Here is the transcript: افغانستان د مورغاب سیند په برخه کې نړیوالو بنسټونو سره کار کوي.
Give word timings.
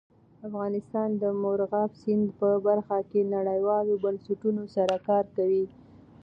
افغانستان 0.47 1.09
د 1.21 1.23
مورغاب 1.41 1.91
سیند 2.01 2.27
په 2.39 2.49
برخه 2.67 2.97
کې 3.09 3.21
نړیوالو 3.35 3.93
بنسټونو 4.03 4.63
سره 4.75 4.95
کار 5.07 5.25
کوي. 5.35 5.65